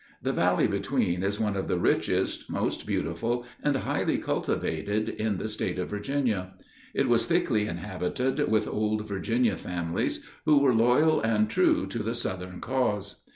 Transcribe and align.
The 0.19 0.33
valley 0.33 0.65
between 0.65 1.21
is 1.21 1.39
one 1.39 1.55
of 1.55 1.67
the 1.67 1.77
richest, 1.77 2.49
most 2.49 2.87
beautiful, 2.87 3.45
and 3.61 3.75
highly 3.75 4.17
cultivated 4.17 5.09
in 5.09 5.37
the 5.37 5.47
State 5.47 5.77
of 5.77 5.91
Virginia. 5.91 6.55
It 6.95 7.07
was 7.07 7.27
thickly 7.27 7.67
inhabited 7.67 8.49
with 8.49 8.67
old 8.67 9.07
Virginia 9.07 9.57
families, 9.57 10.25
who 10.45 10.57
were 10.57 10.73
loyal 10.73 11.21
and 11.21 11.47
true 11.47 11.85
to 11.85 11.99
the 11.99 12.15
Southern 12.15 12.59
cause. 12.61 13.23